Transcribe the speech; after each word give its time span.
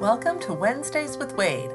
Welcome 0.00 0.40
to 0.40 0.54
Wednesdays 0.54 1.18
with 1.18 1.36
Wade. 1.36 1.72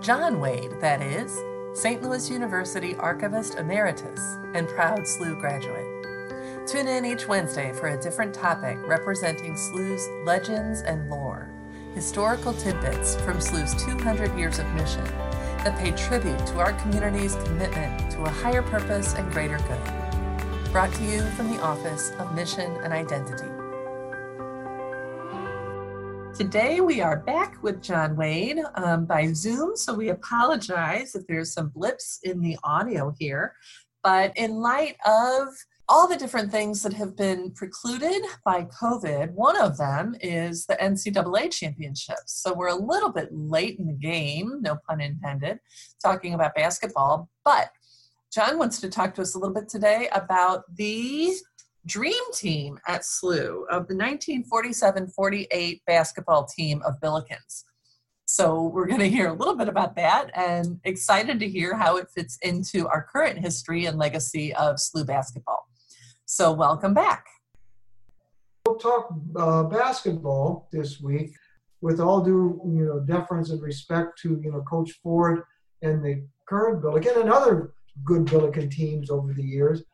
John 0.00 0.40
Wade, 0.40 0.80
that 0.80 1.02
is, 1.02 1.38
St. 1.74 2.02
Louis 2.02 2.30
University 2.30 2.94
Archivist 2.94 3.56
Emeritus 3.56 4.18
and 4.54 4.66
proud 4.66 5.00
SLU 5.00 5.38
graduate. 5.38 6.66
Tune 6.66 6.88
in 6.88 7.04
each 7.04 7.28
Wednesday 7.28 7.74
for 7.74 7.88
a 7.88 8.00
different 8.00 8.32
topic 8.32 8.78
representing 8.86 9.52
SLU's 9.52 10.08
legends 10.24 10.80
and 10.80 11.10
lore, 11.10 11.50
historical 11.94 12.54
tidbits 12.54 13.16
from 13.16 13.40
SLU's 13.40 13.74
200 13.84 14.34
years 14.38 14.58
of 14.58 14.66
mission 14.72 15.04
that 15.58 15.78
pay 15.78 15.90
tribute 15.90 16.46
to 16.46 16.60
our 16.60 16.72
community's 16.80 17.34
commitment 17.44 18.10
to 18.10 18.22
a 18.22 18.30
higher 18.30 18.62
purpose 18.62 19.12
and 19.16 19.30
greater 19.32 19.58
good. 19.58 20.72
Brought 20.72 20.94
to 20.94 21.04
you 21.04 21.20
from 21.32 21.50
the 21.50 21.60
Office 21.60 22.12
of 22.18 22.34
Mission 22.34 22.74
and 22.82 22.94
Identity. 22.94 23.55
Today 26.36 26.82
we 26.82 27.00
are 27.00 27.20
back 27.20 27.62
with 27.62 27.82
John 27.82 28.14
Wade 28.14 28.58
um, 28.74 29.06
by 29.06 29.32
Zoom, 29.32 29.74
so 29.74 29.94
we 29.94 30.10
apologize 30.10 31.14
if 31.14 31.26
there's 31.26 31.54
some 31.54 31.70
blips 31.70 32.18
in 32.24 32.42
the 32.42 32.58
audio 32.62 33.14
here. 33.18 33.54
But 34.02 34.36
in 34.36 34.56
light 34.56 34.96
of 35.06 35.48
all 35.88 36.06
the 36.06 36.18
different 36.18 36.50
things 36.50 36.82
that 36.82 36.92
have 36.92 37.16
been 37.16 37.52
precluded 37.52 38.22
by 38.44 38.64
COVID, 38.64 39.30
one 39.30 39.58
of 39.58 39.78
them 39.78 40.14
is 40.20 40.66
the 40.66 40.74
NCAA 40.74 41.50
championships. 41.50 42.42
So 42.42 42.52
we're 42.52 42.68
a 42.68 42.74
little 42.74 43.10
bit 43.10 43.30
late 43.32 43.78
in 43.78 43.86
the 43.86 43.94
game, 43.94 44.60
no 44.60 44.76
pun 44.86 45.00
intended, 45.00 45.58
talking 46.02 46.34
about 46.34 46.54
basketball. 46.54 47.30
But 47.46 47.70
John 48.30 48.58
wants 48.58 48.78
to 48.82 48.90
talk 48.90 49.14
to 49.14 49.22
us 49.22 49.34
a 49.34 49.38
little 49.38 49.54
bit 49.54 49.70
today 49.70 50.10
about 50.12 50.64
the 50.76 51.34
dream 51.86 52.32
team 52.34 52.78
at 52.86 53.02
SLU 53.02 53.62
of 53.70 53.86
the 53.86 53.94
1947-48 53.94 55.80
basketball 55.86 56.44
team 56.44 56.82
of 56.84 57.00
Billikens. 57.00 57.64
So 58.26 58.64
we're 58.64 58.88
going 58.88 59.00
to 59.00 59.08
hear 59.08 59.28
a 59.28 59.32
little 59.32 59.54
bit 59.54 59.68
about 59.68 59.94
that 59.96 60.30
and 60.34 60.80
excited 60.82 61.38
to 61.38 61.48
hear 61.48 61.76
how 61.76 61.96
it 61.96 62.08
fits 62.12 62.38
into 62.42 62.88
our 62.88 63.06
current 63.12 63.38
history 63.38 63.86
and 63.86 63.98
legacy 63.98 64.52
of 64.54 64.76
SLU 64.76 65.06
basketball. 65.06 65.68
So 66.24 66.52
welcome 66.52 66.92
back. 66.92 67.24
We'll 68.66 68.78
talk 68.78 69.14
uh, 69.36 69.62
basketball 69.64 70.68
this 70.72 71.00
week 71.00 71.30
with 71.82 72.00
all 72.00 72.20
due 72.20 72.60
you 72.64 72.84
know 72.84 72.98
deference 72.98 73.50
and 73.50 73.62
respect 73.62 74.18
to 74.22 74.40
you 74.42 74.50
know 74.50 74.62
Coach 74.62 74.90
Ford 75.04 75.42
and 75.82 76.04
the 76.04 76.26
current 76.48 76.82
Billiken 76.82 77.20
and 77.20 77.30
other 77.30 77.74
good 78.04 78.24
Billiken 78.24 78.68
teams 78.68 79.08
over 79.08 79.32
the 79.32 79.42
years 79.42 79.84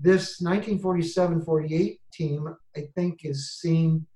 this 0.00 0.42
1947-48 0.42 1.98
team, 2.12 2.54
I 2.76 2.80
think, 2.94 3.24
is 3.24 3.58
seen 3.58 4.06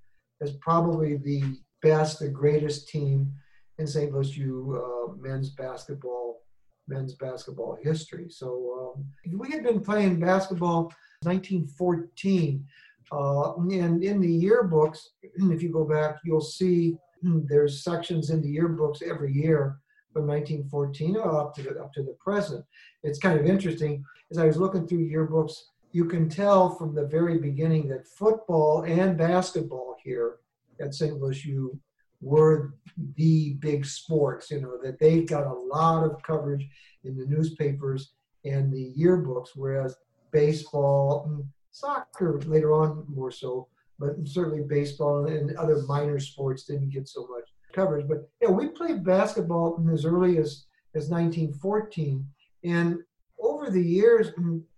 as 0.41 0.57
probably 0.61 1.17
the 1.17 1.43
best, 1.83 2.19
the 2.19 2.29
greatest 2.29 2.89
team 2.89 3.33
in 3.79 3.87
St. 3.87 4.13
Louis 4.13 4.37
U 4.37 4.83
uh, 4.83 5.13
men's 5.21 5.51
basketball 5.51 6.41
men's 6.89 7.15
basketball 7.15 7.77
history. 7.83 8.27
So 8.31 8.95
um, 8.97 9.39
we 9.39 9.51
had 9.51 9.65
been 9.65 9.81
playing 9.81 10.21
basketball 10.21 10.93
1914, 11.23 12.65
uh, 13.13 13.55
and 13.55 14.05
in 14.05 14.21
the 14.21 14.45
yearbooks, 14.45 14.99
if 15.23 15.63
you 15.63 15.73
go 15.73 15.85
back, 15.85 16.17
you'll 16.25 16.41
see 16.41 16.97
there's 17.23 17.83
sections 17.83 18.31
in 18.31 18.41
the 18.41 18.57
yearbooks 18.57 19.03
every 19.03 19.33
year 19.33 19.79
from 20.17 20.27
1914 20.29 21.19
up 21.19 21.55
to 21.55 21.63
the, 21.63 21.79
up 21.79 21.93
to 21.93 22.03
the 22.03 22.17
present. 22.19 22.65
It's 23.03 23.19
kind 23.19 23.39
of 23.39 23.45
interesting 23.45 24.03
as 24.31 24.39
I 24.39 24.47
was 24.47 24.57
looking 24.57 24.89
through 24.89 25.11
yearbooks 25.11 25.53
you 25.93 26.07
can 26.07 26.29
tell 26.31 26.75
from 26.75 26.95
the 26.95 27.07
very 27.07 27.39
beginning 27.39 27.89
that 27.89 28.09
football 28.09 28.83
and 28.83 29.19
basketball 29.19 29.95
here 30.03 30.39
at 30.81 30.95
St. 30.95 31.21
Louis 31.21 31.45
U 31.45 31.79
were 32.23 32.75
the 33.17 33.55
big 33.61 33.85
sports, 33.85 34.51
you 34.51 34.63
know, 34.63 34.79
that 34.83 34.99
they 34.99 35.23
got 35.23 35.47
a 35.47 35.53
lot 35.53 36.05
of 36.05 36.23
coverage 36.23 36.67
in 37.05 37.17
the 37.17 37.27
newspapers 37.27 38.13
and 38.47 38.73
the 38.73 38.95
yearbooks, 38.99 39.51
whereas 39.55 39.97
baseball, 40.33 41.27
and 41.29 41.45
soccer 41.71 42.41
later 42.47 42.73
on 42.73 43.05
more 43.09 43.31
so, 43.31 43.69
but 43.99 44.17
certainly 44.25 44.63
baseball 44.63 45.27
and 45.27 45.55
other 45.57 45.83
minor 45.83 46.19
sports 46.19 46.65
didn't 46.65 46.89
get 46.91 47.07
so 47.07 47.27
much 47.27 47.49
coverage. 47.77 48.09
But 48.09 48.29
yeah, 48.41 48.49
we 48.49 48.69
played 48.69 49.05
basketball 49.05 49.87
as 49.93 50.05
early 50.05 50.39
as, 50.39 50.65
as 50.95 51.11
1914. 51.11 52.27
And 52.65 52.99
over 53.39 53.71
the 53.71 53.83
years, 53.83 54.33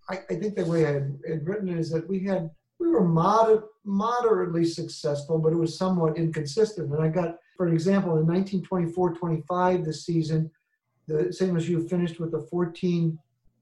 I, 0.09 0.19
I 0.29 0.35
think 0.35 0.55
the 0.55 0.65
way 0.65 0.85
I 0.85 0.93
had, 0.93 1.19
had, 1.27 1.47
written 1.47 1.69
it 1.69 1.79
is 1.79 1.89
that 1.91 2.07
we 2.07 2.23
had 2.25 2.51
we 2.79 2.87
were 2.87 3.03
moder- 3.05 3.65
moderately 3.83 4.65
successful, 4.65 5.39
but 5.39 5.51
it 5.51 5.57
was 5.57 5.77
somewhat 5.77 6.17
inconsistent. 6.17 6.91
And 6.91 7.01
I 7.01 7.09
got, 7.09 7.37
for 7.57 7.67
example, 7.67 8.17
in 8.17 8.25
1924-25 8.25 9.83
this 9.83 10.05
season, 10.05 10.49
the 11.07 11.33
St. 11.33 11.51
Louis 11.51 11.67
U 11.69 11.87
finished 11.87 12.19
with 12.19 12.33
a 12.35 12.41
14 12.49 13.17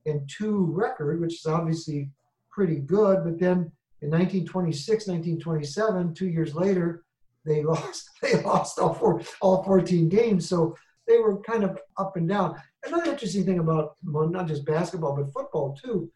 and 0.05 0.29
2 0.37 0.65
record, 0.65 1.19
which 1.19 1.35
is 1.35 1.45
obviously 1.47 2.09
pretty 2.51 2.75
good. 2.75 3.23
But 3.23 3.39
then 3.39 3.71
in 4.01 4.11
1926, 4.11 5.07
1927, 5.07 6.13
two 6.13 6.27
years 6.27 6.53
later, 6.53 7.03
they 7.47 7.63
lost 7.73 8.09
they 8.21 8.41
lost 8.41 8.79
all 8.79 8.93
four 8.93 9.21
all 9.41 9.63
14 9.63 10.09
games. 10.09 10.47
So 10.47 10.75
they 11.07 11.17
were 11.17 11.41
kind 11.41 11.63
of 11.63 11.79
up 11.97 12.17
and 12.17 12.27
down. 12.27 12.61
Another 12.85 13.11
interesting 13.11 13.45
thing 13.45 13.59
about 13.59 13.95
well, 14.03 14.27
not 14.27 14.47
just 14.47 14.65
basketball 14.65 15.15
but 15.15 15.33
football 15.33 15.75
too 15.83 16.11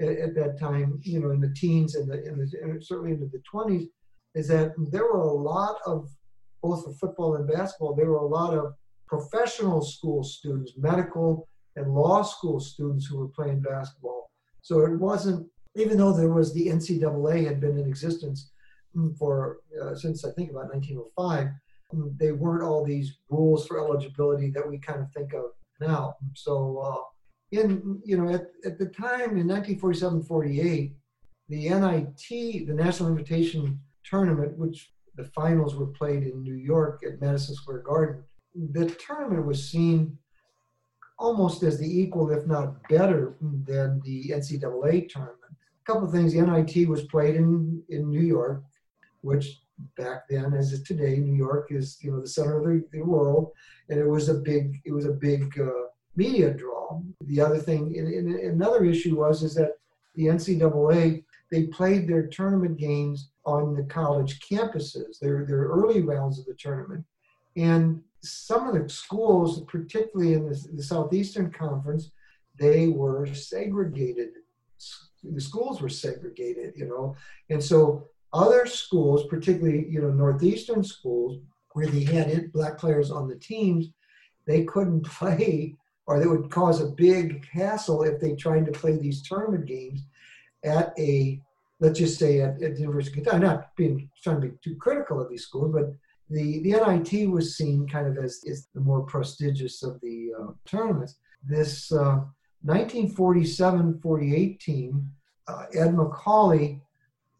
at, 0.00 0.08
at 0.08 0.34
that 0.34 0.58
time, 0.58 0.98
you 1.02 1.20
know, 1.20 1.30
in 1.30 1.40
the 1.40 1.54
teens 1.54 1.94
and, 1.94 2.10
the, 2.10 2.26
in 2.26 2.38
the, 2.38 2.78
certainly 2.80 3.12
into 3.12 3.26
the 3.26 3.42
20s, 3.52 3.86
is 4.34 4.48
that 4.48 4.72
there 4.90 5.04
were 5.04 5.20
a 5.20 5.32
lot 5.32 5.78
of 5.86 6.08
both 6.62 6.84
for 6.84 6.92
football 6.94 7.36
and 7.36 7.48
basketball. 7.48 7.94
There 7.94 8.10
were 8.10 8.18
a 8.18 8.26
lot 8.26 8.54
of 8.54 8.74
professional 9.06 9.82
school 9.82 10.22
students, 10.22 10.72
medical 10.76 11.46
and 11.76 11.94
law 11.94 12.22
school 12.22 12.60
students 12.60 13.06
who 13.06 13.18
were 13.18 13.28
playing 13.28 13.60
basketball. 13.60 14.30
So 14.62 14.80
it 14.80 14.98
wasn't, 14.98 15.46
even 15.76 15.98
though 15.98 16.12
there 16.12 16.32
was 16.32 16.52
the 16.52 16.66
NCAA 16.66 17.46
had 17.46 17.60
been 17.60 17.78
in 17.78 17.86
existence 17.86 18.50
for 19.18 19.58
uh, 19.80 19.94
since 19.94 20.24
I 20.24 20.30
think 20.32 20.50
about 20.50 20.72
1905, 20.72 21.48
they 22.18 22.32
weren't 22.32 22.62
all 22.62 22.84
these 22.84 23.18
rules 23.28 23.66
for 23.66 23.78
eligibility 23.78 24.50
that 24.50 24.68
we 24.68 24.78
kind 24.78 25.00
of 25.00 25.12
think 25.12 25.32
of 25.32 25.52
now. 25.80 26.14
So 26.34 26.78
uh, 26.78 27.02
in 27.52 28.00
you 28.04 28.16
know 28.16 28.32
at, 28.32 28.46
at 28.64 28.78
the 28.78 28.86
time 28.86 29.36
in 29.36 29.46
1947-48 29.46 30.92
the 31.48 31.68
NIT 31.68 32.66
the 32.66 32.74
National 32.74 33.08
Invitation 33.08 33.80
Tournament 34.04 34.56
which 34.56 34.92
the 35.16 35.24
finals 35.24 35.74
were 35.74 35.86
played 35.86 36.22
in 36.22 36.42
New 36.42 36.54
York 36.54 37.02
at 37.06 37.20
Madison 37.20 37.54
Square 37.54 37.80
Garden 37.80 38.22
the 38.72 38.86
tournament 39.06 39.46
was 39.46 39.70
seen 39.70 40.16
almost 41.18 41.62
as 41.62 41.78
the 41.78 42.00
equal 42.00 42.30
if 42.30 42.46
not 42.46 42.76
better 42.88 43.36
than 43.40 44.00
the 44.04 44.30
NCAA 44.30 45.08
tournament 45.08 45.52
a 45.52 45.84
couple 45.84 46.04
of 46.06 46.12
things 46.12 46.32
the 46.32 46.42
NIT 46.42 46.88
was 46.88 47.04
played 47.04 47.34
in 47.34 47.82
in 47.88 48.08
New 48.08 48.22
York 48.22 48.62
which 49.22 49.60
back 49.96 50.28
then 50.28 50.52
as 50.52 50.82
today 50.82 51.16
New 51.16 51.34
York 51.34 51.68
is 51.70 51.98
you 52.02 52.10
know 52.10 52.20
the 52.20 52.28
center 52.28 52.58
of 52.58 52.64
the, 52.64 52.84
the 52.92 53.02
world 53.02 53.52
and 53.88 53.98
it 53.98 54.06
was 54.06 54.28
a 54.28 54.34
big 54.34 54.80
it 54.84 54.92
was 54.92 55.06
a 55.06 55.12
big 55.12 55.58
uh, 55.58 55.88
media 56.16 56.52
draw. 56.52 57.00
The 57.22 57.40
other 57.40 57.58
thing, 57.58 57.96
another 58.42 58.84
issue 58.84 59.16
was 59.16 59.42
is 59.42 59.54
that 59.54 59.78
the 60.14 60.26
NCAA 60.26 61.24
they 61.50 61.64
played 61.64 62.06
their 62.06 62.28
tournament 62.28 62.76
games 62.78 63.30
on 63.44 63.74
the 63.74 63.82
college 63.84 64.38
campuses. 64.40 65.18
Their 65.20 65.44
their 65.44 65.64
early 65.64 66.02
rounds 66.02 66.38
of 66.38 66.46
the 66.46 66.54
tournament, 66.54 67.04
and 67.56 68.02
some 68.22 68.68
of 68.68 68.74
the 68.74 68.88
schools, 68.88 69.62
particularly 69.64 70.34
in 70.34 70.48
the, 70.48 70.68
the 70.74 70.82
southeastern 70.82 71.50
conference, 71.50 72.10
they 72.58 72.88
were 72.88 73.26
segregated. 73.26 74.30
The 75.22 75.40
schools 75.40 75.82
were 75.82 75.88
segregated, 75.88 76.74
you 76.76 76.86
know, 76.86 77.16
and 77.50 77.62
so 77.62 78.08
other 78.32 78.66
schools, 78.66 79.26
particularly 79.28 79.86
you 79.88 80.00
know 80.00 80.10
northeastern 80.10 80.84
schools, 80.84 81.40
where 81.72 81.86
they 81.86 82.04
had 82.04 82.52
black 82.52 82.78
players 82.78 83.10
on 83.10 83.28
the 83.28 83.36
teams, 83.36 83.88
they 84.46 84.64
couldn't 84.64 85.02
play 85.04 85.76
or 86.10 86.18
that 86.18 86.28
would 86.28 86.50
cause 86.50 86.80
a 86.80 86.86
big 86.86 87.46
hassle 87.52 88.02
if 88.02 88.20
they 88.20 88.34
tried 88.34 88.66
to 88.66 88.72
play 88.72 88.98
these 88.98 89.22
tournament 89.22 89.64
games 89.64 90.06
at 90.64 90.92
a 90.98 91.40
let's 91.78 92.00
just 92.00 92.18
say 92.18 92.40
at, 92.40 92.60
at 92.60 92.74
the 92.74 92.80
University 92.80 93.20
of 93.20 93.24
Kentucky. 93.24 93.36
I'm 93.36 93.42
not 93.42 93.76
being 93.76 94.10
trying 94.22 94.40
to 94.40 94.48
be 94.48 94.56
too 94.62 94.76
critical 94.76 95.20
of 95.20 95.30
these 95.30 95.44
schools, 95.44 95.72
but 95.72 95.94
the, 96.28 96.60
the 96.60 96.72
NIT 96.72 97.30
was 97.30 97.56
seen 97.56 97.88
kind 97.88 98.06
of 98.06 98.22
as 98.22 98.42
is 98.44 98.66
the 98.74 98.80
more 98.80 99.02
prestigious 99.02 99.84
of 99.84 100.00
the 100.00 100.32
uh, 100.38 100.46
tournaments. 100.66 101.16
This 101.44 101.90
uh, 101.92 102.20
1947-48 102.66 104.60
team, 104.60 105.10
uh, 105.48 105.66
Ed 105.74 105.94
Macauley 105.94 106.80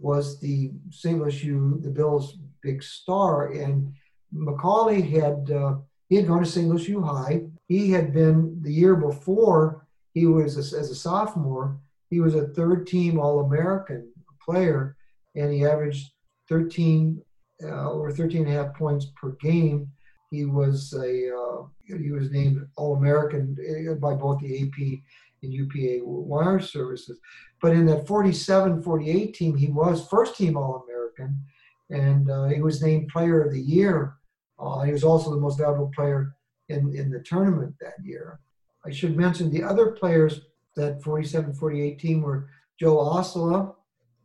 was 0.00 0.40
the. 0.40 0.72
Louis 1.04 1.44
U, 1.44 1.78
the 1.82 1.90
Bills' 1.90 2.38
big 2.62 2.82
star, 2.82 3.52
and 3.52 3.92
Macauley 4.34 5.02
had 5.02 5.50
uh, 5.50 5.76
he 6.08 6.16
had 6.16 6.26
gone 6.26 6.42
to 6.42 6.46
St. 6.46 6.68
Louis 6.68 6.88
U 6.88 7.02
High. 7.02 7.42
He 7.68 7.90
had 7.90 8.12
been 8.12 8.58
the 8.62 8.72
year 8.72 8.96
before, 8.96 9.86
he 10.12 10.26
was 10.26 10.56
a, 10.56 10.78
as 10.78 10.90
a 10.90 10.94
sophomore, 10.94 11.78
he 12.10 12.20
was 12.20 12.34
a 12.34 12.48
third 12.48 12.86
team 12.86 13.18
All 13.18 13.40
American 13.40 14.10
player, 14.44 14.96
and 15.36 15.52
he 15.52 15.64
averaged 15.64 16.12
13 16.48 17.22
uh, 17.62 17.90
over 17.90 18.10
13 18.10 18.46
and 18.46 18.50
a 18.50 18.64
half 18.64 18.74
points 18.74 19.06
per 19.16 19.30
game. 19.40 19.90
He 20.30 20.44
was 20.44 20.92
a 20.94 21.30
uh, 21.34 21.62
he 21.84 22.10
was 22.10 22.30
named 22.30 22.66
All 22.76 22.96
American 22.96 23.56
uh, 23.88 23.94
by 23.94 24.14
both 24.14 24.40
the 24.40 24.62
AP 24.62 25.00
and 25.42 25.52
UPA 25.52 26.04
wire 26.04 26.60
services. 26.60 27.18
But 27.60 27.72
in 27.72 27.86
that 27.86 28.06
47-48 28.06 29.34
team, 29.34 29.56
he 29.56 29.68
was 29.68 30.06
first 30.08 30.36
team 30.36 30.56
All 30.56 30.84
American, 30.88 31.42
and 31.90 32.30
uh, 32.30 32.44
he 32.44 32.62
was 32.62 32.82
named 32.82 33.08
Player 33.08 33.42
of 33.42 33.52
the 33.52 33.60
Year. 33.60 34.14
Uh, 34.58 34.82
he 34.82 34.92
was 34.92 35.04
also 35.04 35.30
the 35.30 35.40
most 35.40 35.58
valuable 35.58 35.90
player 35.94 36.34
in 36.68 36.94
in 36.94 37.10
the 37.10 37.20
tournament 37.20 37.74
that 37.80 37.94
year. 38.02 38.40
I 38.86 38.90
should 38.90 39.16
mention 39.16 39.50
the 39.50 39.62
other 39.62 39.90
players 39.90 40.42
that 40.76 41.02
47-48 41.02 41.98
team 41.98 42.22
were 42.22 42.48
Joe 42.78 42.96
Ossola, 42.96 43.74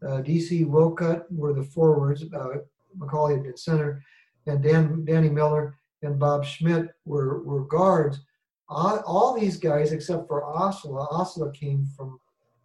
uh, 0.06 0.22
DC 0.22 0.66
Wilcutt 0.66 1.24
were 1.32 1.54
the 1.54 1.64
forwards. 1.64 2.24
Uh, 2.34 2.60
Macauley 2.98 3.34
had 3.34 3.44
been 3.44 3.58
center, 3.58 4.04
and 4.46 4.64
Dan 4.64 5.04
Danny 5.06 5.30
Miller 5.30 5.78
and 6.04 6.20
Bob 6.20 6.46
Schmidt 6.46 6.90
were 7.06 7.42
were 7.44 7.66
guards. 7.66 8.20
All, 8.68 9.00
all 9.06 9.40
these 9.40 9.58
guys, 9.58 9.92
except 9.92 10.28
for 10.28 10.42
Ossola, 10.44 11.08
Ossola 11.12 11.54
came 11.54 11.88
from 11.96 12.20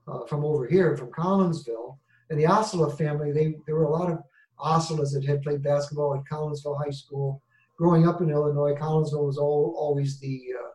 uh, 0.08 0.24
from 0.26 0.44
over 0.44 0.66
here, 0.66 0.96
from 0.96 1.10
Collinsville, 1.10 1.98
and 2.30 2.38
the 2.38 2.44
Ossola 2.46 2.96
family. 2.96 3.32
They 3.32 3.54
there 3.66 3.76
were 3.76 3.84
a 3.84 3.90
lot 3.90 4.10
of 4.10 4.18
Ossolas 4.58 5.12
that 5.12 5.24
had 5.24 5.42
played 5.42 5.62
basketball 5.62 6.14
at 6.14 6.24
Collinsville 6.24 6.82
High 6.82 6.90
School. 6.90 7.42
Growing 7.76 8.06
up 8.06 8.20
in 8.20 8.30
Illinois, 8.30 8.74
Collinsville 8.74 9.26
was 9.26 9.38
all, 9.38 9.74
always 9.78 10.18
the 10.20 10.42
uh, 10.58 10.68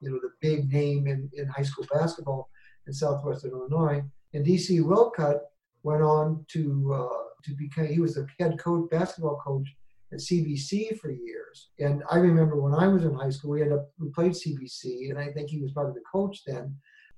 you 0.00 0.10
know 0.10 0.18
the 0.20 0.30
big 0.40 0.72
name 0.72 1.06
in, 1.06 1.28
in 1.34 1.46
high 1.48 1.62
school 1.62 1.86
basketball 1.92 2.48
in 2.86 2.92
southwestern 2.92 3.50
Illinois. 3.50 4.02
And 4.34 4.46
DC 4.46 4.80
Wilcutt 4.80 5.40
went 5.82 6.02
on 6.02 6.44
to 6.52 6.92
uh, 6.94 7.24
to 7.44 7.54
become 7.56 7.86
he 7.86 8.00
was 8.00 8.14
the 8.14 8.26
head 8.38 8.58
coach 8.58 8.88
basketball 8.90 9.40
coach 9.44 9.68
at 10.12 10.18
CBC 10.18 10.98
for 10.98 11.10
years. 11.10 11.70
And 11.78 12.02
I 12.10 12.16
remember 12.16 12.60
when 12.60 12.74
I 12.74 12.88
was 12.88 13.04
in 13.04 13.14
high 13.14 13.30
school, 13.30 13.52
we 13.52 13.60
had 13.60 13.72
a, 13.72 13.84
we 13.98 14.10
played 14.10 14.32
CBC, 14.32 15.10
and 15.10 15.18
I 15.18 15.30
think 15.32 15.50
he 15.50 15.60
was 15.60 15.70
of 15.76 15.94
the 15.94 16.02
coach 16.10 16.42
then. 16.46 16.74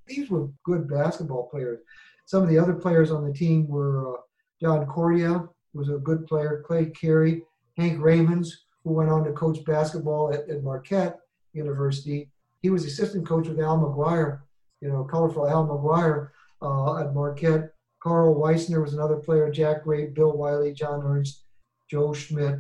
These 0.07 0.31
were 0.31 0.51
good 0.65 0.89
basketball 0.89 1.49
players. 1.49 1.81
Some 2.27 2.43
of 2.43 2.49
the 2.49 2.59
other 2.59 2.75
players 2.75 3.11
on 3.11 3.27
the 3.27 3.33
team 3.33 3.67
were 3.69 4.15
uh, 4.15 4.21
John 4.61 4.87
Cordia, 4.87 5.49
was 5.75 5.89
a 5.89 5.99
good 5.99 6.27
player, 6.27 6.63
Clay 6.67 6.87
Carey, 6.87 7.43
Hank 7.79 7.99
Raymonds, 7.99 8.49
who 8.85 8.93
went 8.93 9.11
on 9.11 9.25
to 9.25 9.33
coach 9.33 9.65
basketball 9.65 10.33
at, 10.33 10.49
at 10.49 10.63
Marquette 10.63 11.19
University. 11.53 12.31
He 12.61 12.71
was 12.71 12.85
assistant 12.85 13.27
coach 13.27 13.49
with 13.49 13.61
Al 13.61 13.79
McGuire, 13.79 14.41
you 14.81 14.89
know, 14.89 15.05
colorful 15.05 15.49
Al 15.49 15.67
McGuire 15.67 16.29
uh, 16.61 17.01
at 17.01 17.15
Marquette. 17.15 17.73
Carl 18.03 18.35
Weissner 18.35 18.83
was 18.83 18.95
another 18.95 19.17
player, 19.17 19.51
Jack 19.51 19.87
Ray, 19.87 20.07
Bill 20.07 20.37
Wiley, 20.37 20.73
John 20.73 21.03
Ernst, 21.05 21.45
Joe 21.89 22.13
Schmidt, 22.13 22.59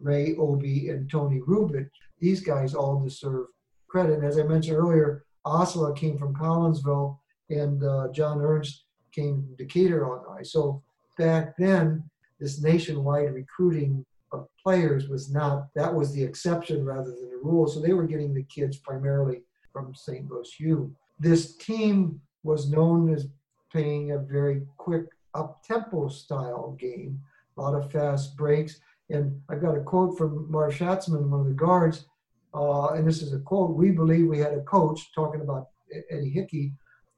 Ray 0.00 0.36
Obie, 0.36 0.88
and 0.88 1.10
Tony 1.10 1.40
Rubin. 1.46 1.90
These 2.18 2.40
guys 2.40 2.74
all 2.74 3.00
deserve 3.02 3.46
credit. 3.88 4.18
And 4.18 4.24
as 4.24 4.38
I 4.38 4.42
mentioned 4.42 4.76
earlier, 4.76 5.24
Ossola 5.46 5.96
came 5.96 6.18
from 6.18 6.34
Collinsville 6.34 7.18
and 7.48 7.82
uh, 7.82 8.08
John 8.12 8.40
Ernst 8.40 8.84
came 9.12 9.42
from 9.42 9.56
Decatur, 9.56 10.02
Illinois. 10.02 10.42
So 10.42 10.82
back 11.18 11.56
then, 11.56 12.04
this 12.38 12.62
nationwide 12.62 13.34
recruiting 13.34 14.04
of 14.32 14.46
players 14.62 15.08
was 15.08 15.30
not, 15.30 15.68
that 15.74 15.92
was 15.92 16.12
the 16.12 16.22
exception 16.22 16.84
rather 16.84 17.10
than 17.10 17.30
the 17.30 17.40
rule. 17.42 17.66
So 17.66 17.80
they 17.80 17.92
were 17.92 18.06
getting 18.06 18.32
the 18.32 18.44
kids 18.44 18.76
primarily 18.78 19.42
from 19.72 19.94
St. 19.94 20.28
Louis 20.30 20.48
U. 20.60 20.94
This 21.18 21.56
team 21.56 22.20
was 22.42 22.70
known 22.70 23.12
as 23.12 23.28
playing 23.70 24.12
a 24.12 24.18
very 24.18 24.62
quick 24.76 25.06
up 25.34 25.62
tempo 25.62 26.08
style 26.08 26.76
game, 26.78 27.20
a 27.56 27.60
lot 27.60 27.74
of 27.74 27.90
fast 27.90 28.36
breaks. 28.36 28.80
And 29.10 29.40
I've 29.48 29.60
got 29.60 29.76
a 29.76 29.80
quote 29.80 30.16
from 30.16 30.50
Marv 30.50 30.74
Schatzman, 30.74 31.28
one 31.28 31.40
of 31.40 31.46
the 31.46 31.52
guards, 31.52 32.06
uh, 32.54 32.88
and 32.88 33.06
this 33.06 33.22
is 33.22 33.32
a 33.32 33.40
quote 33.40 33.76
We 33.76 33.90
believe 33.90 34.26
we 34.26 34.38
had 34.38 34.54
a 34.54 34.62
coach 34.62 35.12
talking 35.14 35.40
about 35.40 35.68
Eddie 36.10 36.30
Hickey 36.30 36.72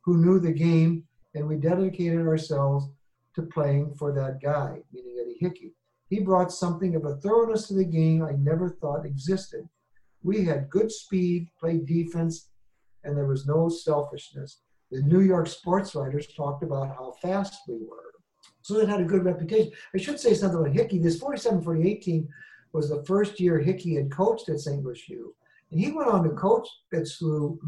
who 0.04 0.16
knew 0.18 0.40
the 0.40 0.52
game, 0.52 1.04
and 1.34 1.46
we 1.46 1.56
dedicated 1.56 2.26
ourselves 2.26 2.88
to 3.34 3.42
playing 3.42 3.94
for 3.94 4.12
that 4.12 4.40
guy, 4.42 4.78
meaning 4.92 5.16
Eddie 5.20 5.38
Hickey. 5.40 5.74
He 6.08 6.20
brought 6.20 6.52
something 6.52 6.94
of 6.94 7.04
a 7.04 7.16
thoroughness 7.16 7.68
to 7.68 7.74
the 7.74 7.84
game 7.84 8.22
I 8.22 8.32
never 8.32 8.68
thought 8.68 9.06
existed. 9.06 9.66
We 10.22 10.44
had 10.44 10.70
good 10.70 10.92
speed, 10.92 11.48
played 11.58 11.86
defense, 11.86 12.48
and 13.04 13.16
there 13.16 13.26
was 13.26 13.46
no 13.46 13.68
selfishness. 13.68 14.60
The 14.90 15.02
New 15.02 15.20
York 15.20 15.46
sports 15.46 15.94
writers 15.94 16.26
talked 16.36 16.62
about 16.62 16.88
how 16.88 17.14
fast 17.22 17.54
we 17.66 17.76
were. 17.76 18.11
So 18.62 18.78
it 18.78 18.88
had 18.88 19.00
a 19.00 19.04
good 19.04 19.24
reputation. 19.24 19.72
I 19.94 19.98
should 19.98 20.20
say 20.20 20.34
something 20.34 20.60
about 20.60 20.74
Hickey. 20.74 20.98
This 20.98 21.18
47 21.18 21.62
48 21.62 22.02
team 22.02 22.28
was 22.72 22.88
the 22.88 23.04
first 23.04 23.40
year 23.40 23.58
Hickey 23.58 23.94
had 23.94 24.10
coached 24.10 24.48
at 24.48 24.60
St. 24.60 24.82
Louis 24.82 25.08
U. 25.08 25.34
And 25.70 25.80
he 25.80 25.90
went 25.90 26.08
on 26.08 26.22
to 26.24 26.30
coach 26.30 26.68
at 26.92 27.02
SLU 27.02 27.58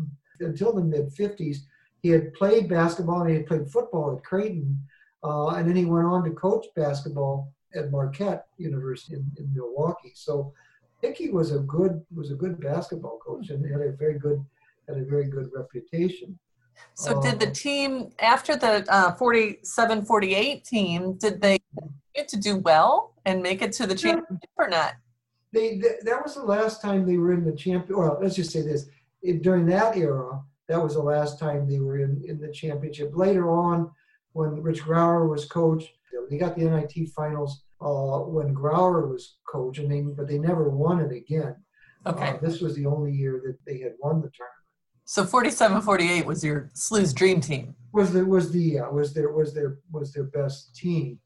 until 0.40 0.72
the 0.72 0.82
mid 0.82 1.08
50s. 1.08 1.58
He 2.02 2.10
had 2.10 2.34
played 2.34 2.68
basketball 2.68 3.22
and 3.22 3.30
he 3.30 3.36
had 3.36 3.46
played 3.46 3.70
football 3.70 4.16
at 4.16 4.24
Creighton. 4.24 4.78
Uh, 5.22 5.48
and 5.48 5.68
then 5.68 5.76
he 5.76 5.86
went 5.86 6.06
on 6.06 6.22
to 6.24 6.30
coach 6.30 6.66
basketball 6.76 7.52
at 7.74 7.90
Marquette 7.90 8.46
University 8.58 9.14
in, 9.14 9.30
in 9.38 9.52
Milwaukee. 9.54 10.12
So 10.14 10.52
Hickey 11.00 11.30
was 11.30 11.52
a 11.52 11.60
good 11.60 12.04
was 12.14 12.30
a 12.30 12.34
good 12.34 12.60
basketball 12.60 13.18
coach 13.18 13.50
and 13.50 13.64
had 13.70 13.80
a 13.80 13.92
very 13.92 14.18
good 14.18 14.44
had 14.88 14.98
a 14.98 15.04
very 15.04 15.24
good 15.24 15.50
reputation. 15.54 16.38
So 16.94 17.20
did 17.20 17.40
the 17.40 17.50
team 17.50 18.10
after 18.20 18.56
the 18.56 18.84
uh, 18.88 19.12
47 19.14 20.04
48 20.04 20.64
team 20.64 21.14
did 21.14 21.40
they 21.40 21.58
get 22.14 22.28
to 22.28 22.36
do 22.36 22.58
well 22.58 23.14
and 23.24 23.42
make 23.42 23.62
it 23.62 23.72
to 23.72 23.86
the 23.86 23.94
championship 23.94 24.50
or 24.56 24.68
not? 24.68 24.94
They, 25.52 25.78
they, 25.78 25.96
that 26.02 26.22
was 26.22 26.34
the 26.34 26.42
last 26.42 26.80
time 26.80 27.06
they 27.06 27.16
were 27.16 27.32
in 27.32 27.44
the 27.44 27.52
champion 27.52 27.98
well 27.98 28.18
let's 28.20 28.36
just 28.36 28.52
say 28.52 28.62
this 28.62 28.86
it, 29.22 29.42
during 29.42 29.66
that 29.66 29.96
era 29.96 30.40
that 30.68 30.82
was 30.82 30.94
the 30.94 31.02
last 31.02 31.38
time 31.38 31.68
they 31.68 31.78
were 31.78 31.98
in, 31.98 32.22
in 32.26 32.40
the 32.40 32.50
championship. 32.50 33.10
Later 33.14 33.50
on 33.50 33.90
when 34.32 34.62
Rich 34.62 34.82
Grawer 34.82 35.28
was 35.28 35.44
coach 35.44 35.84
they 36.30 36.38
got 36.38 36.56
the 36.56 36.64
NIT 36.64 37.10
finals 37.10 37.64
uh, 37.80 38.20
when 38.20 38.54
Grawer 38.54 39.08
was 39.08 39.36
coach 39.46 39.78
and 39.78 39.90
they 39.90 40.00
but 40.00 40.28
they 40.28 40.38
never 40.38 40.70
won 40.70 41.00
it 41.00 41.12
again. 41.12 41.56
Okay. 42.06 42.30
Uh, 42.30 42.36
this 42.38 42.60
was 42.60 42.74
the 42.76 42.86
only 42.86 43.12
year 43.12 43.40
that 43.44 43.58
they 43.66 43.78
had 43.78 43.94
won 43.98 44.20
the 44.20 44.30
tournament 44.30 44.63
so 45.04 45.24
47-48 45.24 46.24
was 46.24 46.42
your 46.42 46.70
SLU's 46.74 47.12
dream 47.12 47.40
team. 47.40 47.74
Was 47.92 48.12
the 48.12 48.24
was 48.24 48.50
the 48.50 48.80
uh, 48.80 48.90
was 48.90 49.12
their 49.12 49.30
was 49.30 49.54
their 49.54 49.78
was 49.92 50.12
their 50.12 50.24
best 50.24 50.74
team. 50.74 51.20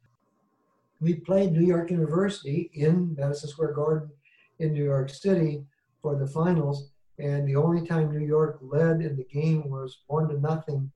We 1.00 1.14
played 1.14 1.52
New 1.52 1.64
York 1.64 1.90
University 1.90 2.70
in 2.74 3.14
Madison 3.16 3.48
Square 3.48 3.72
Garden 3.72 4.10
in 4.58 4.72
New 4.72 4.84
York 4.84 5.10
City 5.10 5.64
for 6.02 6.16
the 6.16 6.26
finals, 6.26 6.90
and 7.18 7.48
the 7.48 7.56
only 7.56 7.86
time 7.86 8.10
New 8.10 8.26
York 8.26 8.58
led 8.60 9.00
in 9.00 9.16
the 9.16 9.24
game 9.32 9.70
was 9.70 10.00
one 10.08 10.28
to 10.28 10.38
nothing. 10.40 10.90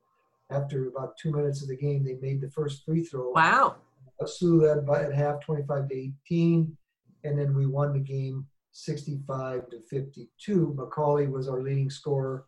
After 0.50 0.88
about 0.88 1.16
two 1.16 1.32
minutes 1.32 1.62
of 1.62 1.68
the 1.68 1.76
game, 1.76 2.04
they 2.04 2.18
made 2.20 2.42
the 2.42 2.50
first 2.50 2.84
free 2.84 3.02
throw. 3.02 3.30
Wow! 3.30 3.76
SLU 4.20 4.62
led 4.62 4.86
by 4.86 5.04
at 5.04 5.14
half, 5.14 5.40
25 5.40 5.88
to 5.88 6.12
18, 6.28 6.76
and 7.24 7.38
then 7.38 7.54
we 7.54 7.66
won 7.66 7.94
the 7.94 7.98
game 7.98 8.46
65 8.72 9.70
to 9.70 9.80
52. 9.88 10.76
Macauley 10.76 11.30
was 11.30 11.48
our 11.48 11.62
leading 11.62 11.88
scorer 11.88 12.44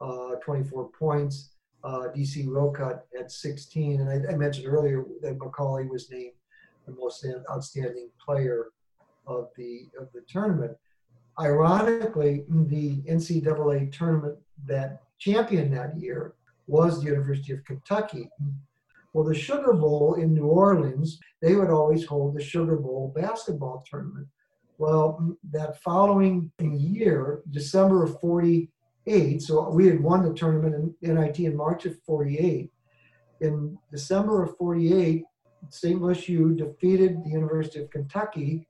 uh, 0.00 0.36
24 0.44 0.88
points. 0.90 1.50
Uh, 1.84 2.08
DC 2.14 2.46
Wilcutt 2.46 3.02
had 3.16 3.30
16, 3.30 4.00
and 4.00 4.10
I, 4.10 4.32
I, 4.32 4.36
mentioned 4.36 4.66
earlier 4.66 5.04
that 5.22 5.38
Macauley 5.38 5.88
was 5.88 6.10
named 6.10 6.32
the 6.86 6.92
most 6.92 7.24
outstanding 7.50 8.08
player 8.24 8.68
of 9.26 9.50
the 9.56 9.86
of 10.00 10.08
the 10.12 10.22
tournament. 10.28 10.76
Ironically, 11.38 12.44
the 12.48 13.02
NCAA 13.02 13.92
tournament 13.92 14.38
that 14.66 15.02
champion 15.18 15.70
that 15.74 15.96
year 15.96 16.34
was 16.66 16.98
the 16.98 17.06
University 17.06 17.52
of 17.52 17.64
Kentucky. 17.64 18.28
Well, 19.12 19.24
the 19.24 19.34
Sugar 19.34 19.72
Bowl 19.72 20.14
in 20.14 20.34
New 20.34 20.46
Orleans, 20.46 21.18
they 21.40 21.54
would 21.54 21.70
always 21.70 22.04
hold 22.04 22.34
the 22.34 22.42
Sugar 22.42 22.76
Bowl 22.76 23.12
basketball 23.14 23.84
tournament. 23.88 24.26
Well, 24.78 25.36
that 25.52 25.82
following 25.82 26.50
year, 26.60 27.42
December 27.50 28.04
of 28.04 28.20
40, 28.20 28.70
So 29.06 29.70
we 29.70 29.86
had 29.86 30.02
won 30.02 30.24
the 30.24 30.34
tournament 30.34 30.94
in 31.02 31.14
NIT 31.14 31.38
in 31.38 31.56
March 31.56 31.86
of 31.86 31.96
48. 32.02 32.70
In 33.40 33.78
December 33.92 34.42
of 34.42 34.56
48, 34.56 35.24
St. 35.68 36.00
Louis 36.00 36.28
U 36.28 36.54
defeated 36.54 37.22
the 37.24 37.30
University 37.30 37.80
of 37.80 37.90
Kentucky 37.90 38.66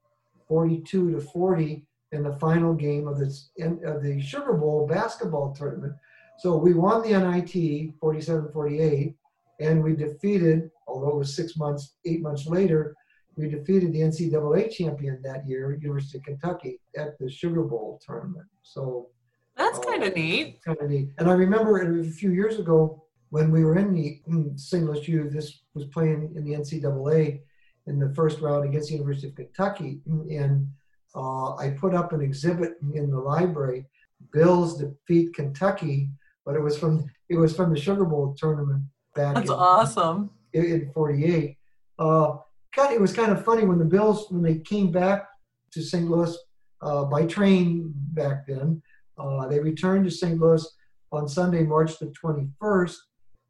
42 0.48 1.12
to 1.12 1.20
40 1.20 1.86
in 2.12 2.22
the 2.22 2.34
final 2.34 2.74
game 2.74 3.08
of, 3.08 3.18
this, 3.18 3.50
of 3.58 4.02
the 4.02 4.20
Sugar 4.20 4.52
Bowl 4.52 4.86
basketball 4.86 5.54
tournament. 5.54 5.94
So 6.38 6.56
we 6.56 6.74
won 6.74 7.02
the 7.02 7.18
NIT 7.18 7.94
47 7.98 8.52
48, 8.52 9.14
and 9.60 9.82
we 9.82 9.96
defeated, 9.96 10.70
although 10.86 11.10
it 11.10 11.16
was 11.16 11.34
six 11.34 11.56
months, 11.56 11.94
eight 12.04 12.20
months 12.20 12.46
later, 12.46 12.94
we 13.36 13.48
defeated 13.48 13.92
the 13.92 14.00
NCAA 14.00 14.70
champion 14.70 15.20
that 15.22 15.46
year, 15.46 15.78
University 15.80 16.18
of 16.18 16.24
Kentucky, 16.24 16.80
at 16.96 17.18
the 17.18 17.30
Sugar 17.30 17.62
Bowl 17.62 18.00
tournament. 18.04 18.46
So 18.62 19.08
that's 19.56 19.78
kind 19.78 20.02
of 20.02 20.14
neat. 20.14 20.62
Kind 20.64 20.78
of 20.80 20.90
neat. 20.90 21.08
And 21.18 21.28
I 21.28 21.32
remember 21.32 22.00
a 22.00 22.04
few 22.04 22.32
years 22.32 22.58
ago 22.58 23.04
when 23.30 23.50
we 23.50 23.64
were 23.64 23.76
in 23.76 23.94
the 23.94 24.20
St. 24.56 24.84
Louis 24.84 25.06
U, 25.08 25.30
this 25.30 25.60
was 25.74 25.86
playing 25.86 26.32
in 26.36 26.44
the 26.44 26.52
NCAA 26.52 27.40
in 27.86 27.98
the 27.98 28.12
first 28.14 28.40
round 28.40 28.64
against 28.64 28.88
the 28.88 28.94
University 28.94 29.28
of 29.28 29.34
Kentucky. 29.34 30.00
And 30.06 30.68
uh, 31.14 31.56
I 31.56 31.70
put 31.70 31.94
up 31.94 32.12
an 32.12 32.20
exhibit 32.20 32.74
in 32.94 33.10
the 33.10 33.18
library. 33.18 33.86
Bills 34.32 34.78
defeat 34.78 35.34
Kentucky, 35.34 36.10
but 36.44 36.54
it 36.54 36.60
was 36.60 36.78
from 36.78 37.06
it 37.28 37.36
was 37.36 37.54
from 37.54 37.72
the 37.72 37.80
Sugar 37.80 38.04
Bowl 38.04 38.34
tournament 38.36 38.84
back. 39.14 39.34
That's 39.34 39.50
in, 39.50 39.56
awesome. 39.56 40.30
In, 40.52 40.64
in 40.64 40.90
'48. 40.94 41.56
Uh, 41.98 42.36
God, 42.74 42.92
it 42.92 43.00
was 43.00 43.12
kind 43.12 43.32
of 43.32 43.44
funny 43.44 43.64
when 43.64 43.78
the 43.78 43.84
Bills 43.84 44.30
when 44.30 44.42
they 44.42 44.58
came 44.58 44.90
back 44.90 45.28
to 45.72 45.82
St. 45.82 46.08
Louis 46.08 46.36
uh, 46.82 47.04
by 47.04 47.26
train 47.26 47.92
back 47.94 48.46
then. 48.46 48.82
Uh, 49.18 49.46
they 49.46 49.60
returned 49.60 50.04
to 50.04 50.10
St. 50.10 50.38
Louis 50.40 50.66
on 51.12 51.28
Sunday, 51.28 51.62
March 51.62 51.98
the 51.98 52.12
21st, 52.22 52.96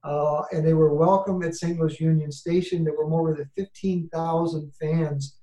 uh, 0.04 0.42
and 0.52 0.64
they 0.64 0.75
were 0.75 0.94
welcomed 0.94 1.44
at 1.44 1.54
St. 1.54 1.78
Louis 1.78 2.00
Union 2.00 2.30
Station. 2.30 2.85
There 2.85 2.96
were 2.96 3.08
more 3.08 3.35
than 3.35 3.50
15,000 3.56 4.73
fans 4.80 5.37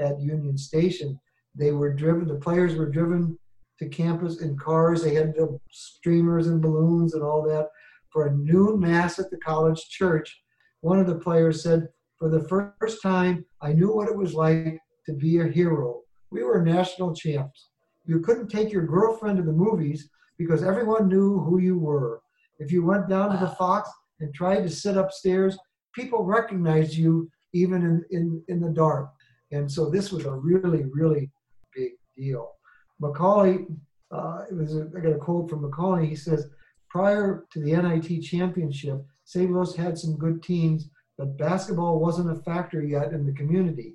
at 0.00 0.20
Union 0.20 0.56
Station. 0.56 1.18
They 1.54 1.72
were 1.72 1.92
driven, 1.92 2.26
the 2.26 2.36
players 2.36 2.76
were 2.76 2.90
driven 2.90 3.38
to 3.78 3.88
campus 3.88 4.40
in 4.40 4.56
cars. 4.56 5.02
They 5.02 5.14
had 5.14 5.34
the 5.34 5.58
streamers 5.70 6.46
and 6.46 6.62
balloons 6.62 7.14
and 7.14 7.22
all 7.22 7.42
that 7.42 7.68
for 8.10 8.26
a 8.26 8.34
noon 8.34 8.80
mass 8.80 9.18
at 9.18 9.30
the 9.30 9.36
college 9.38 9.88
church. 9.90 10.40
One 10.80 10.98
of 10.98 11.06
the 11.06 11.18
players 11.18 11.62
said, 11.62 11.88
For 12.18 12.30
the 12.30 12.48
first 12.48 13.02
time, 13.02 13.44
I 13.60 13.72
knew 13.72 13.94
what 13.94 14.08
it 14.08 14.16
was 14.16 14.34
like 14.34 14.78
to 15.06 15.12
be 15.12 15.40
a 15.40 15.46
hero. 15.46 16.00
We 16.30 16.42
were 16.42 16.62
national 16.62 17.14
champs. 17.14 17.68
You 18.06 18.20
couldn't 18.20 18.48
take 18.48 18.72
your 18.72 18.86
girlfriend 18.86 19.36
to 19.38 19.42
the 19.42 19.52
movies 19.52 20.08
because 20.38 20.62
everyone 20.62 21.08
knew 21.08 21.40
who 21.40 21.58
you 21.58 21.78
were. 21.78 22.20
If 22.58 22.70
you 22.72 22.84
went 22.84 23.08
down 23.08 23.32
to 23.32 23.38
the 23.38 23.54
Fox 23.54 23.90
and 24.20 24.32
tried 24.34 24.62
to 24.62 24.70
sit 24.70 24.96
upstairs, 24.96 25.58
people 25.94 26.24
recognized 26.24 26.94
you 26.94 27.30
even 27.52 27.82
in, 27.82 28.04
in, 28.10 28.42
in 28.48 28.60
the 28.60 28.70
dark. 28.70 29.10
And 29.52 29.70
so 29.70 29.90
this 29.90 30.12
was 30.12 30.24
a 30.24 30.32
really, 30.32 30.84
really 30.92 31.30
big 31.74 31.92
deal. 32.16 32.52
Macauley, 33.00 33.66
uh, 34.10 34.44
it 34.50 34.54
was 34.54 34.76
a, 34.76 34.90
I 34.96 35.00
got 35.00 35.12
a 35.12 35.18
quote 35.18 35.50
from 35.50 35.62
Macauley. 35.62 36.08
He 36.08 36.16
says, 36.16 36.48
prior 36.88 37.44
to 37.52 37.60
the 37.60 37.72
NIT 37.72 38.22
championship, 38.22 39.04
St. 39.24 39.50
Louis 39.50 39.74
had 39.74 39.98
some 39.98 40.16
good 40.16 40.42
teams, 40.42 40.88
but 41.18 41.36
basketball 41.38 41.98
wasn't 41.98 42.30
a 42.30 42.42
factor 42.42 42.82
yet 42.82 43.12
in 43.12 43.26
the 43.26 43.32
community. 43.32 43.94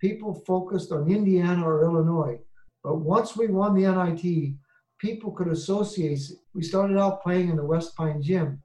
People 0.00 0.42
focused 0.46 0.92
on 0.92 1.10
Indiana 1.10 1.66
or 1.66 1.84
Illinois. 1.84 2.38
But 2.84 2.98
once 2.98 3.34
we 3.34 3.46
won 3.46 3.74
the 3.74 3.90
NIT, 3.90 4.54
people 4.98 5.32
could 5.32 5.48
associate. 5.48 6.20
We 6.54 6.62
started 6.62 6.98
out 6.98 7.22
playing 7.22 7.48
in 7.48 7.56
the 7.56 7.64
West 7.64 7.96
Pine 7.96 8.22
Gym, 8.22 8.62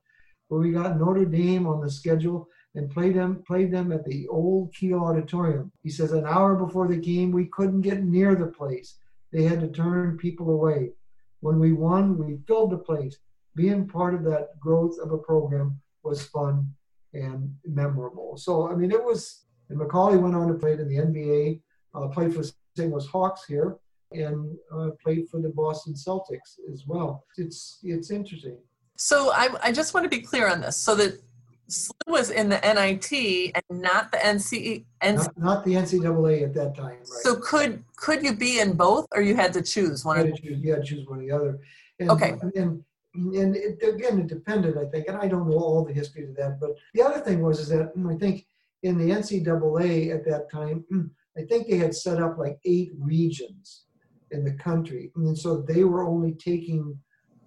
where 0.49 0.59
we 0.59 0.73
got 0.73 0.99
Notre 0.99 1.25
Dame 1.25 1.65
on 1.65 1.79
the 1.79 1.89
schedule 1.89 2.49
and 2.75 2.91
played 2.91 3.15
them 3.15 3.41
played 3.47 3.71
them 3.71 3.91
at 3.91 4.05
the 4.05 4.27
old 4.27 4.73
Kiel 4.75 4.99
Auditorium. 4.99 5.71
He 5.81 5.89
says 5.89 6.11
an 6.11 6.27
hour 6.27 6.55
before 6.55 6.87
the 6.87 6.97
game, 6.97 7.31
we 7.31 7.45
couldn't 7.45 7.81
get 7.81 8.03
near 8.03 8.35
the 8.35 8.47
place. 8.47 8.97
They 9.31 9.43
had 9.43 9.61
to 9.61 9.69
turn 9.69 10.17
people 10.17 10.49
away. 10.51 10.91
When 11.39 11.57
we 11.57 11.71
won, 11.71 12.17
we 12.17 12.39
filled 12.45 12.71
the 12.71 12.77
place. 12.77 13.17
Being 13.55 13.87
part 13.87 14.13
of 14.13 14.23
that 14.25 14.59
growth 14.59 14.97
of 15.01 15.11
a 15.11 15.17
program 15.17 15.79
was 16.03 16.23
fun 16.23 16.73
and 17.13 17.55
memorable. 17.65 18.37
So 18.37 18.69
I 18.69 18.75
mean, 18.75 18.91
it 18.91 19.03
was. 19.03 19.45
And 19.69 19.79
Macauley 19.79 20.19
went 20.19 20.35
on 20.35 20.47
to 20.47 20.55
play 20.55 20.73
in 20.73 20.87
the 20.87 20.95
NBA, 20.95 21.61
uh, 21.93 22.07
played 22.07 22.33
for 22.33 22.41
St. 22.41 22.91
Louis 22.91 23.05
Hawks 23.05 23.45
here, 23.45 23.77
and 24.11 24.57
uh, 24.73 24.89
played 25.03 25.29
for 25.29 25.41
the 25.41 25.49
Boston 25.49 25.93
Celtics 25.93 26.59
as 26.71 26.85
well. 26.87 27.25
It's 27.37 27.79
it's 27.83 28.11
interesting. 28.11 28.57
So 28.95 29.31
I, 29.31 29.49
I 29.63 29.71
just 29.71 29.93
want 29.93 30.03
to 30.03 30.09
be 30.09 30.21
clear 30.21 30.49
on 30.49 30.61
this. 30.61 30.75
So 30.77 30.95
that 30.95 31.21
SLU 31.69 31.91
was 32.07 32.31
in 32.31 32.49
the 32.49 32.59
NIT 32.59 33.51
and 33.55 33.81
not 33.81 34.11
the 34.11 34.17
NCE. 34.17 34.85
Not, 35.03 35.37
not 35.37 35.65
the 35.65 35.73
NCAA 35.73 36.43
at 36.43 36.53
that 36.55 36.75
time. 36.75 36.97
Right? 36.97 37.05
So 37.05 37.35
could 37.35 37.83
could 37.95 38.23
you 38.23 38.35
be 38.35 38.59
in 38.59 38.73
both, 38.73 39.07
or 39.13 39.21
you 39.21 39.35
had 39.35 39.53
to 39.53 39.61
choose 39.61 40.03
one? 40.03 40.17
You 40.17 40.25
had 40.25 40.35
to 40.35 40.41
choose, 40.41 40.59
you 40.61 40.71
had 40.71 40.81
to 40.83 40.87
choose 40.87 41.07
one 41.07 41.19
or 41.19 41.21
the 41.21 41.31
other. 41.31 41.59
And, 41.99 42.09
Okay. 42.11 42.35
And 42.55 42.83
and 43.15 43.55
it, 43.55 43.81
again, 43.81 44.19
it 44.19 44.27
depended, 44.27 44.77
I 44.77 44.85
think, 44.85 45.07
and 45.07 45.17
I 45.17 45.27
don't 45.27 45.49
know 45.49 45.57
all 45.57 45.83
the 45.83 45.93
history 45.93 46.25
to 46.27 46.33
that. 46.33 46.59
But 46.59 46.75
the 46.93 47.01
other 47.01 47.19
thing 47.19 47.41
was 47.41 47.59
is 47.59 47.69
that 47.69 47.91
I 48.07 48.15
think 48.15 48.45
in 48.83 48.97
the 48.97 49.09
NCAA 49.09 50.13
at 50.13 50.25
that 50.25 50.49
time, 50.51 50.85
I 51.37 51.41
think 51.43 51.67
they 51.67 51.77
had 51.77 51.95
set 51.95 52.21
up 52.21 52.37
like 52.37 52.59
eight 52.65 52.91
regions 52.97 53.85
in 54.31 54.43
the 54.43 54.53
country, 54.53 55.11
and 55.15 55.37
so 55.37 55.61
they 55.61 55.83
were 55.83 56.07
only 56.07 56.33
taking 56.33 56.97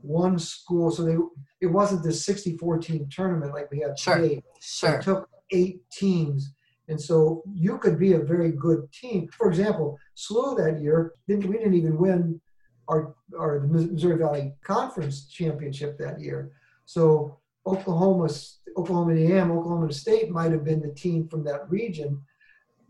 one 0.02 0.38
school. 0.38 0.90
So 0.90 1.04
they 1.04 1.16
it 1.60 1.66
wasn't 1.66 2.02
the 2.02 2.12
64 2.12 2.78
team 2.78 3.08
tournament 3.10 3.52
like 3.52 3.70
we 3.70 3.80
have 3.80 3.98
Sure. 3.98 4.18
today. 4.18 4.42
Sure. 4.60 4.98
They 4.98 5.04
took 5.04 5.28
eight 5.52 5.80
teams. 5.90 6.52
And 6.88 7.00
so 7.00 7.42
you 7.54 7.78
could 7.78 7.98
be 7.98 8.14
a 8.14 8.18
very 8.18 8.50
good 8.50 8.90
team. 8.92 9.28
For 9.28 9.48
example, 9.48 9.96
SLU 10.16 10.56
that 10.58 10.80
year, 10.80 11.14
didn't, 11.28 11.46
we 11.46 11.56
didn't 11.56 11.74
even 11.74 11.96
win 11.96 12.40
our, 12.88 13.14
our 13.38 13.60
Missouri 13.60 14.18
Valley 14.18 14.52
Conference 14.64 15.28
championship 15.28 15.96
that 15.98 16.20
year. 16.20 16.50
So 16.84 17.38
Oklahoma, 17.66 18.28
Oklahoma 18.76 19.14
A&M, 19.14 19.52
Oklahoma 19.52 19.92
State 19.92 20.30
might 20.30 20.50
have 20.50 20.64
been 20.64 20.80
the 20.80 20.92
team 20.92 21.28
from 21.28 21.44
that 21.44 21.70
region. 21.70 22.20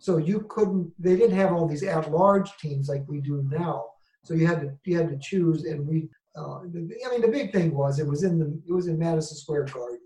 So 0.02 0.16
you 0.16 0.46
couldn't, 0.48 0.92
they 0.98 1.14
didn't 1.14 1.36
have 1.36 1.52
all 1.52 1.68
these 1.68 1.84
at-large 1.84 2.56
teams 2.56 2.88
like 2.88 3.04
we 3.06 3.20
do 3.20 3.46
now. 3.48 3.84
So 4.24 4.34
you 4.34 4.48
had 4.48 4.60
to, 4.62 4.72
you 4.84 4.96
had 4.98 5.08
to 5.10 5.18
choose 5.18 5.64
and 5.64 5.86
we, 5.86 6.08
uh, 6.34 6.62
the, 6.72 6.90
I 7.06 7.10
mean, 7.10 7.20
the 7.20 7.28
big 7.28 7.52
thing 7.52 7.72
was 7.72 8.00
it 8.00 8.06
was 8.06 8.24
in 8.24 8.40
the, 8.40 8.60
it 8.66 8.72
was 8.72 8.88
in 8.88 8.98
Madison 8.98 9.36
Square 9.36 9.66
Garden 9.66 10.00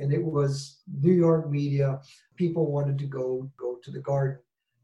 and 0.00 0.12
it 0.12 0.24
was 0.24 0.80
New 1.00 1.12
York 1.12 1.48
media. 1.48 2.00
People 2.34 2.72
wanted 2.72 2.98
to 2.98 3.06
go 3.06 3.48
go 3.56 3.78
to 3.84 3.90
the 3.92 4.00
garden 4.00 4.38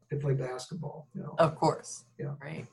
to 0.09 0.15
play 0.15 0.33
basketball. 0.33 1.09
You 1.13 1.23
know, 1.23 1.35
Of 1.37 1.55
course. 1.55 2.05
Yeah. 2.17 2.35
Right. 2.41 2.65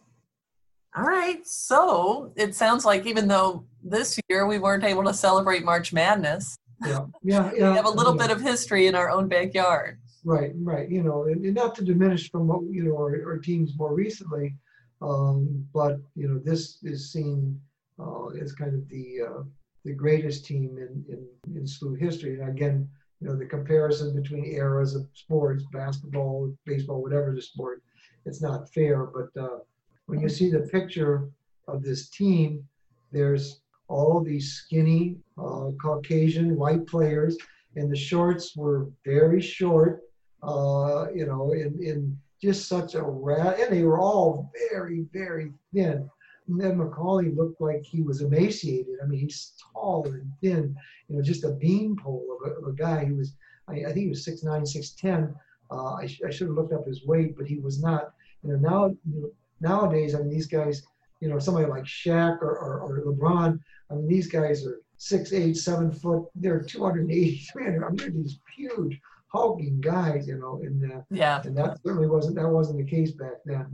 All 0.97 1.03
right. 1.03 1.45
So 1.45 2.33
it 2.37 2.55
sounds 2.55 2.85
like 2.85 3.07
even 3.07 3.27
though 3.27 3.65
this 3.83 4.21
year 4.29 4.47
we 4.47 4.61
weren't 4.61 4.85
able 4.85 5.03
to 5.05 5.15
celebrate 5.15 5.65
March 5.65 5.93
Madness, 5.93 6.57
yeah, 6.85 7.07
yeah, 7.25 7.51
yeah 7.57 7.71
we 7.71 7.77
have 7.77 7.87
a 7.87 7.91
little 7.91 8.15
yeah. 8.17 8.27
bit 8.27 8.37
of 8.37 8.41
history 8.41 8.87
in 8.87 8.95
our 8.95 9.11
own 9.11 9.27
backyard. 9.27 9.99
Right, 10.25 10.53
right. 10.57 10.89
You 10.89 11.03
know, 11.03 11.25
and, 11.25 11.45
and 11.45 11.55
not 11.55 11.75
to 11.77 11.85
diminish 11.85 12.31
from 12.31 12.47
what 12.47 12.63
you 12.71 12.85
know 12.85 12.97
our, 12.97 13.15
our 13.27 13.39
teams 13.39 13.77
more 13.77 13.95
recently, 13.95 14.55
um, 15.01 15.67
but 15.73 15.99
you 16.15 16.29
know 16.29 16.39
this 16.39 16.79
is 16.83 17.13
seen 17.13 17.61
uh, 17.99 18.29
as 18.29 18.53
kind 18.53 18.75
of 18.75 18.89
the 18.89 19.21
uh, 19.29 19.43
the 19.85 19.93
greatest 19.93 20.47
team 20.47 20.79
in 20.79 21.05
in, 21.13 21.57
in 21.57 21.65
SLU 21.65 21.99
history. 21.99 22.39
And 22.41 22.49
again, 22.49 22.89
you 23.23 23.29
know, 23.29 23.37
the 23.37 23.47
comparison 23.47 24.21
between 24.21 24.45
eras 24.45 24.97
of 24.97 25.07
sports, 25.15 25.65
basketball, 25.73 26.53
baseball, 26.67 27.01
whatever 27.01 27.33
the 27.33 27.43
sport, 27.43 27.83
it's 28.27 28.43
not 28.43 28.73
fair. 28.73 29.05
But 29.05 29.41
uh, 29.41 29.59
when 30.07 30.21
you 30.21 30.29
see 30.29 30.51
the 30.51 30.69
picture 30.73 31.31
of 31.69 31.85
this 31.85 32.09
team, 32.11 32.67
there's 33.13 33.61
all 33.87 34.21
these 34.21 34.55
skinny 34.55 35.19
uh, 35.39 35.71
Caucasian 35.81 36.57
white 36.57 36.87
players, 36.87 37.37
and 37.77 37.91
the 37.91 37.97
shorts 37.97 38.57
were 38.57 38.89
very 39.05 39.41
short, 39.41 40.01
uh, 40.43 41.07
you 41.15 41.27
know, 41.27 41.53
in, 41.53 41.79
in 41.83 42.19
just 42.41 42.69
such 42.69 42.95
a 42.95 43.03
rat, 43.03 43.61
and 43.61 43.73
they 43.73 43.85
were 43.85 44.01
all 44.01 44.51
very, 44.71 45.07
very 45.13 45.53
thin. 45.73 46.09
And 46.49 46.61
then 46.61 46.77
Macauley 46.77 47.35
looked 47.37 47.61
like 47.61 47.85
he 47.85 48.03
was 48.03 48.21
emaciated. 48.21 48.97
I 49.03 49.07
mean, 49.07 49.21
he's 49.21 49.55
tall 49.73 50.05
and 50.07 50.31
thin, 50.43 50.75
you 51.09 51.17
know, 51.17 51.23
just 51.23 51.45
a 51.45 51.51
beanpole 51.51 52.39
of 52.41 52.51
a, 52.51 52.55
of 52.57 52.67
a 52.67 52.73
guy. 52.73 53.05
He 53.05 53.13
was, 53.13 53.37
I, 53.69 53.75
I 53.75 53.93
think 53.93 53.99
he 53.99 54.09
was 54.09 54.27
6'9", 54.27 54.45
6'10". 54.45 55.35
Uh, 55.71 55.95
I, 55.95 56.07
sh- 56.07 56.21
I 56.27 56.31
should 56.31 56.49
have 56.49 56.57
looked 56.57 56.73
up 56.73 56.87
his 56.87 57.07
weight, 57.07 57.37
but 57.37 57.47
he 57.47 57.59
was 57.59 57.81
not. 57.81 58.13
You 58.43 58.53
know, 58.53 58.59
now 58.59 58.87
you 58.87 59.21
know, 59.23 59.31
nowadays, 59.61 60.15
I 60.15 60.19
mean, 60.19 60.31
these 60.31 60.49
guys, 60.49 60.83
you 61.21 61.29
know, 61.29 61.39
somebody 61.39 61.67
like 61.67 61.85
Shaq 61.85 62.43
or, 62.43 62.59
or, 62.59 62.81
or 62.81 63.03
LeBron, 63.03 63.59
I 63.91 63.95
mean, 63.95 64.09
these 64.09 64.27
guys 64.27 64.67
are 64.67 64.81
six, 64.97 65.33
eight, 65.33 65.57
seven 65.57 65.93
foot. 65.93 66.25
They're 66.35 66.61
280, 66.61 67.47
300. 67.53 67.85
I 67.85 67.89
mean, 67.89 67.97
they're 67.97 68.11
these 68.11 68.39
huge, 68.57 69.01
hulking 69.33 69.81
guys, 69.81 70.27
you 70.29 70.39
know, 70.39 70.61
and 70.63 70.93
uh, 70.93 71.01
Yeah. 71.11 71.41
and 71.45 71.57
that 71.57 71.79
certainly 71.85 72.07
wasn't 72.09 72.37
that 72.37 72.49
wasn't 72.49 72.79
the 72.79 72.85
case 72.85 73.13
back 73.13 73.37
then. 73.45 73.67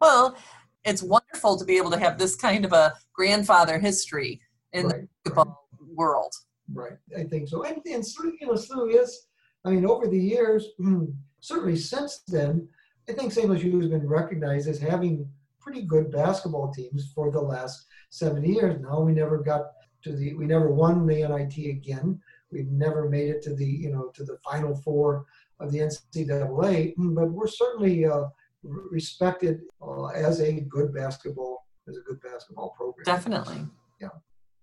Well, 0.00 0.36
it's 0.84 1.02
wonderful 1.02 1.56
to 1.56 1.64
be 1.64 1.76
able 1.76 1.90
to 1.92 1.98
have 1.98 2.18
this 2.18 2.36
kind 2.36 2.64
of 2.64 2.72
a 2.72 2.92
grandfather 3.14 3.78
history 3.78 4.40
in 4.72 4.88
the 4.88 4.94
right, 4.94 5.00
right, 5.00 5.08
basketball 5.24 5.68
world. 5.94 6.32
right. 6.72 6.98
I 7.16 7.22
think 7.24 7.48
so. 7.48 7.62
And, 7.62 7.76
and 7.86 8.02
SLU, 8.02 8.32
you 8.40 8.46
know, 8.48 8.54
SLU 8.54 9.00
is, 9.02 9.28
I 9.64 9.70
mean, 9.70 9.86
over 9.86 10.06
the 10.08 10.18
years, 10.18 10.66
certainly 11.40 11.76
since 11.76 12.22
then, 12.26 12.68
I 13.08 13.12
think 13.12 13.32
St. 13.32 13.48
Louis 13.48 13.62
U 13.64 13.80
has 13.80 13.88
been 13.90 14.06
recognized 14.08 14.68
as 14.68 14.78
having 14.78 15.28
pretty 15.60 15.82
good 15.82 16.10
basketball 16.10 16.72
teams 16.72 17.12
for 17.14 17.30
the 17.30 17.40
last 17.40 17.86
seven 18.10 18.44
years. 18.44 18.80
Now 18.80 19.00
we 19.00 19.12
never 19.12 19.38
got 19.38 19.62
to 20.02 20.12
the, 20.14 20.34
we 20.34 20.46
never 20.46 20.70
won 20.70 21.06
the 21.06 21.26
NIT 21.26 21.56
again. 21.70 22.20
We've 22.54 22.70
never 22.70 23.08
made 23.08 23.28
it 23.28 23.42
to 23.42 23.54
the, 23.54 23.66
you 23.66 23.90
know, 23.90 24.10
to 24.14 24.24
the 24.24 24.38
final 24.48 24.74
four 24.76 25.26
of 25.60 25.72
the 25.72 25.78
NCAA, 25.80 26.94
but 26.96 27.30
we're 27.30 27.48
certainly 27.48 28.06
uh, 28.06 28.24
respected 28.62 29.60
uh, 29.82 30.06
as 30.06 30.40
a 30.40 30.60
good 30.60 30.94
basketball, 30.94 31.66
as 31.88 31.96
a 31.96 32.00
good 32.00 32.20
basketball 32.22 32.70
program. 32.76 33.04
Definitely. 33.04 33.66
Yeah. 34.00 34.08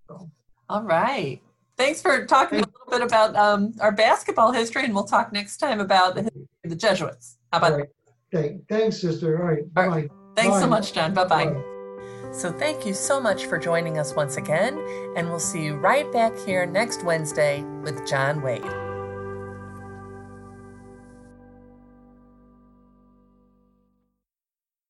So. 0.08 0.32
All 0.70 0.84
right. 0.84 1.42
Thanks 1.78 2.02
for 2.02 2.26
talking 2.26 2.60
a 2.60 2.64
little 2.64 2.90
bit 2.90 3.02
about 3.02 3.36
um, 3.36 3.74
our 3.80 3.92
basketball 3.92 4.52
history, 4.52 4.86
and 4.86 4.94
we'll 4.94 5.04
talk 5.04 5.34
next 5.34 5.58
time 5.58 5.80
about 5.80 6.16
the, 6.16 6.24
history 6.24 6.48
of 6.64 6.70
the 6.70 6.76
Jesuits. 6.76 7.38
How 7.52 7.58
about 7.60 7.72
All 7.74 7.78
right. 7.80 7.90
Okay. 8.34 8.60
Thanks, 8.70 9.02
sister. 9.02 9.42
All 9.42 9.50
right. 9.50 9.64
All 9.76 9.88
right. 9.88 10.08
Bye. 10.08 10.16
Thanks 10.36 10.56
Bye. 10.56 10.62
so 10.62 10.68
much, 10.68 10.94
John. 10.94 11.14
Bye 11.14 11.26
bye. 11.26 11.46
Bye. 11.48 11.71
So, 12.32 12.52
thank 12.52 12.86
you 12.86 12.94
so 12.94 13.20
much 13.20 13.46
for 13.46 13.58
joining 13.58 13.98
us 13.98 14.16
once 14.16 14.38
again, 14.38 14.82
and 15.16 15.30
we'll 15.30 15.40
see 15.40 15.64
you 15.64 15.76
right 15.76 16.10
back 16.12 16.38
here 16.38 16.66
next 16.66 17.04
Wednesday 17.04 17.64
with 17.84 18.08
John 18.08 18.42
Wade. 18.42 18.91